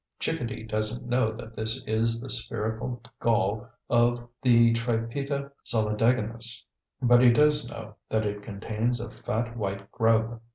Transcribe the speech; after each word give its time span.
Chickadee 0.19 0.63
doesn't 0.63 1.07
know 1.07 1.31
that 1.31 1.55
this 1.55 1.79
is 1.85 2.19
the 2.21 2.29
spherical 2.31 3.03
gall 3.19 3.69
of 3.87 4.27
the 4.41 4.73
trypeta 4.73 5.51
solidaginis, 5.63 6.63
but 7.03 7.21
he 7.21 7.29
does 7.29 7.69
know 7.69 7.93
that 8.09 8.25
it 8.25 8.41
contains 8.41 8.99
a 8.99 9.11
fat 9.11 9.55
white 9.55 9.91
grub. 9.91 10.41